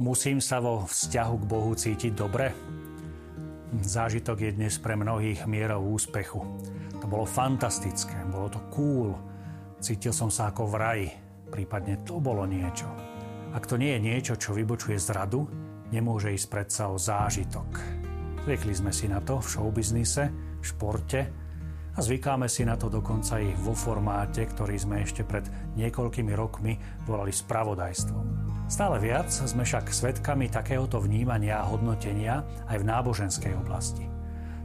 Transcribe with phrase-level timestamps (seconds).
[0.00, 2.56] Musím sa vo vzťahu k Bohu cítiť dobre?
[3.84, 6.40] Zážitok je dnes pre mnohých mierou úspechu.
[6.96, 9.12] To bolo fantastické, bolo to cool.
[9.76, 11.08] Cítil som sa ako v raji,
[11.52, 12.88] prípadne to bolo niečo.
[13.52, 15.44] Ak to nie je niečo, čo vybočuje zradu,
[15.92, 17.68] nemôže ísť predsa o zážitok.
[18.48, 20.32] Zvykli sme si na to v showbiznise,
[20.64, 21.20] športe
[21.92, 25.44] a zvykáme si na to dokonca i vo formáte, ktorý sme ešte pred
[25.76, 28.39] niekoľkými rokmi volali spravodajstvom.
[28.70, 34.06] Stále viac sme však svedkami takéhoto vnímania a hodnotenia aj v náboženskej oblasti.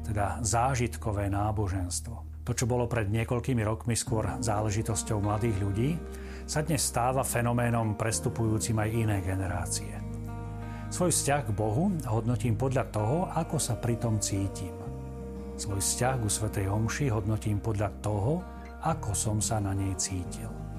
[0.00, 2.48] Teda zážitkové náboženstvo.
[2.48, 5.90] To, čo bolo pred niekoľkými rokmi skôr záležitosťou mladých ľudí,
[6.48, 9.92] sa dnes stáva fenoménom prestupujúcim aj iné generácie.
[10.88, 14.72] Svoj vzťah k Bohu hodnotím podľa toho, ako sa pri tom cítim.
[15.60, 18.40] Svoj vzťah ku Svetej Omši hodnotím podľa toho,
[18.80, 20.69] ako som sa na nej cítil.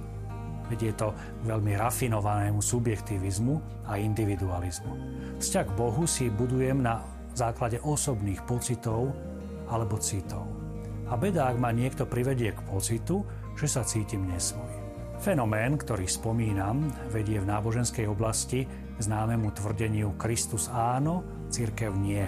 [0.72, 4.94] Vedie to k veľmi rafinovanému subjektivizmu a individualizmu.
[5.44, 7.04] Vzťah k Bohu si budujem na
[7.36, 9.12] základe osobných pocitov
[9.68, 10.48] alebo citov.
[11.12, 13.28] A beda, ak ma niekto privedie k pocitu,
[13.60, 14.80] že sa cítim nesvoj.
[15.20, 18.64] Fenomén, ktorý spomínam, vedie v náboženskej oblasti
[18.98, 22.24] známemu tvrdeniu Kristus áno, církev nie.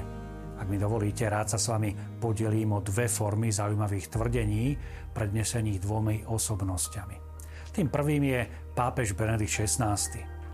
[0.59, 4.77] Ak mi dovolíte, rád sa s vami podelím o dve formy zaujímavých tvrdení
[5.09, 7.32] prednesených dvomi osobnosťami.
[7.73, 8.45] Tým prvým je
[8.77, 9.97] pápež Benedikt XVI.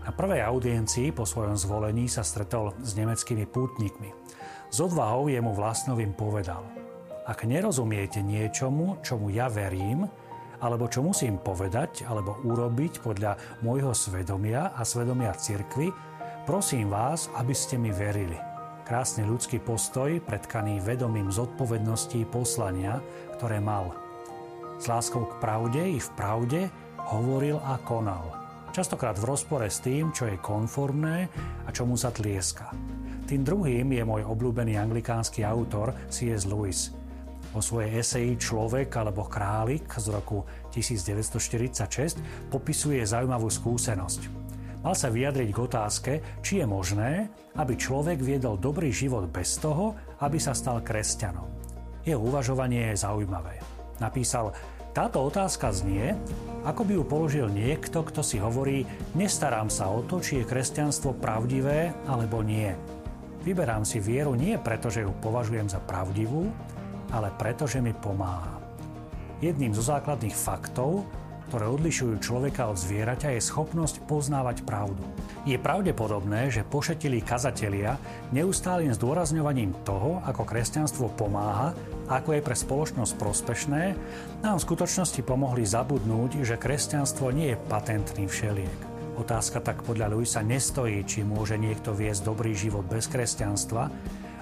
[0.00, 4.08] Na prvej audiencii po svojom zvolení sa stretol s nemeckými pútnikmi.
[4.72, 6.64] S odvahou jemu vlastnovým povedal
[7.28, 10.08] Ak nerozumiete niečomu, čomu ja verím,
[10.64, 15.92] alebo čo musím povedať alebo urobiť podľa môjho svedomia a svedomia cirkvy,
[16.48, 18.40] prosím vás, aby ste mi verili.
[18.88, 23.04] Krásny ľudský postoj, predkaný vedomím zodpovedností poslania,
[23.36, 23.92] ktoré mal.
[24.80, 26.72] S láskou k pravde i v pravde
[27.10, 28.22] hovoril a konal.
[28.70, 31.26] Častokrát v rozpore s tým, čo je konformné
[31.66, 32.70] a čomu sa tlieska.
[33.26, 36.46] Tým druhým je môj obľúbený anglikánsky autor C.S.
[36.46, 36.94] Lewis.
[37.50, 44.30] Vo svojej eseji Človek alebo králik z roku 1946 popisuje zaujímavú skúsenosť.
[44.80, 47.26] Mal sa vyjadriť k otázke, či je možné,
[47.58, 51.44] aby človek viedol dobrý život bez toho, aby sa stal kresťanom.
[52.06, 53.60] Jeho uvažovanie je zaujímavé.
[53.98, 54.54] Napísal,
[54.96, 56.16] táto otázka znie,
[56.60, 58.84] ako by ju položil niekto, kto si hovorí,
[59.16, 62.72] nestarám sa o to, či je kresťanstvo pravdivé alebo nie.
[63.40, 66.52] Vyberám si vieru nie preto, že ju považujem za pravdivú,
[67.08, 68.60] ale preto, že mi pomáha.
[69.40, 71.08] Jedným zo základných faktov,
[71.50, 75.02] ktoré odlišujú človeka od zvieraťa, je schopnosť poznávať pravdu.
[75.42, 77.98] Je pravdepodobné, že pošetilí kazatelia
[78.30, 81.74] neustálým zdôrazňovaním toho, ako kresťanstvo pomáha,
[82.06, 83.82] ako je pre spoločnosť prospešné,
[84.46, 88.78] nám v skutočnosti pomohli zabudnúť, že kresťanstvo nie je patentný všeliek.
[89.18, 93.90] Otázka tak podľa Luisa nestojí, či môže niekto viesť dobrý život bez kresťanstva,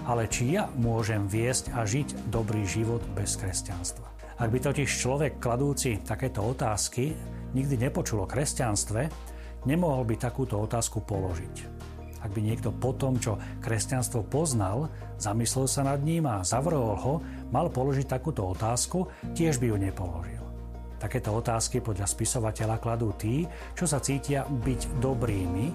[0.04, 4.17] ale či ja môžem viesť a žiť dobrý život bez kresťanstva.
[4.38, 7.10] Ak by totiž človek kladúci takéto otázky
[7.58, 9.10] nikdy nepočul o kresťanstve,
[9.66, 11.78] nemohol by takúto otázku položiť.
[12.22, 17.14] Ak by niekto po tom, čo kresťanstvo poznal, zamyslel sa nad ním a zavrhol ho,
[17.50, 20.44] mal položiť takúto otázku, tiež by ju nepoložil.
[21.02, 23.42] Takéto otázky podľa spisovateľa kladú tí,
[23.74, 25.66] čo sa cítia byť dobrými,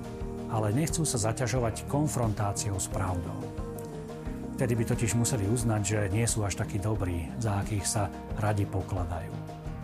[0.51, 3.39] ale nechcú sa zaťažovať konfrontáciou s pravdou.
[4.53, 8.03] Vtedy by totiž museli uznať, že nie sú až takí dobrí, za akých sa
[8.37, 9.33] radi pokladajú.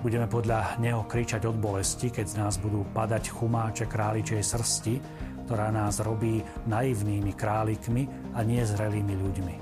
[0.06, 4.96] Budeme podľa neho kričať od bolesti, keď z nás budú padať chumáče králičej srsti,
[5.50, 8.06] ktorá nás robí naivnými králikmi
[8.38, 9.56] a nezrelými ľuďmi.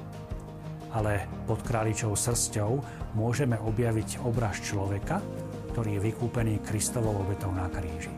[0.91, 2.71] Ale pod králičou srsťou
[3.15, 5.23] môžeme objaviť obraz človeka,
[5.71, 8.11] ktorý je vykúpený Kristovou obetou na kríži.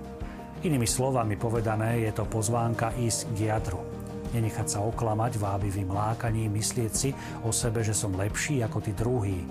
[0.66, 3.99] Inými slovami povedané, je to pozvánka ísť k jadru,
[4.34, 7.10] nenechať sa oklamať vábivým lákaním, myslieť si
[7.46, 9.42] o sebe, že som lepší ako tí druhí.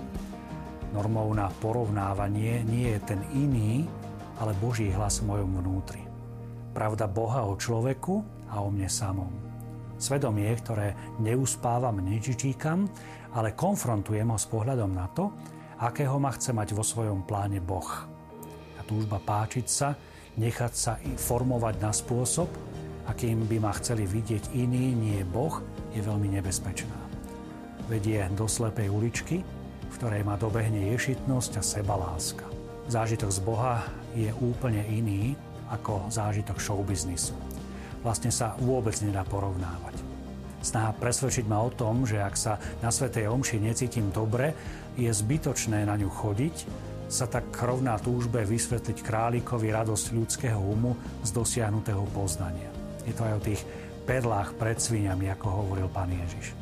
[0.95, 3.85] Normou na porovnávanie nie je ten iný,
[4.39, 6.01] ale Boží hlas v mojom vnútri.
[6.73, 9.29] Pravda Boha o človeku a o mne samom.
[9.99, 12.87] Svedomie, ktoré neuspávam, nečičíkam,
[13.35, 15.29] ale konfrontujem ho s pohľadom na to,
[15.77, 18.07] akého ma chce mať vo svojom pláne Boh.
[18.79, 19.93] A túžba páčiť sa,
[20.39, 22.47] nechať sa formovať na spôsob,
[23.09, 25.65] akým by ma chceli vidieť iní, nie Boh,
[25.97, 26.95] je veľmi nebezpečná.
[27.89, 29.41] Vedie do slepej uličky,
[29.89, 32.45] v ktorej ma dobehne ješitnosť a sebaláska.
[32.85, 33.81] Zážitok z Boha
[34.13, 35.33] je úplne iný
[35.73, 37.33] ako zážitok showbiznisu.
[38.05, 39.97] Vlastne sa vôbec nedá porovnávať.
[40.61, 44.53] Snaha presvedčiť ma o tom, že ak sa na Svetej Omši necítim dobre,
[44.99, 46.55] je zbytočné na ňu chodiť,
[47.09, 50.93] sa tak rovná túžbe vysvetliť králikovi radosť ľudského umu
[51.25, 52.78] z dosiahnutého poznania.
[53.09, 53.61] Je to aj o tých
[54.05, 56.53] perlách pred sviniami, ako hovoril pán Ježiš.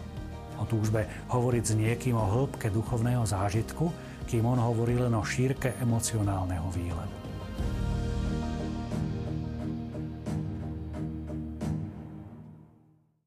[0.58, 3.92] O túžbe hovoriť s niekým o hĺbke duchovného zážitku,
[4.26, 7.27] kým on hovorí len o šírke emocionálneho výlevu.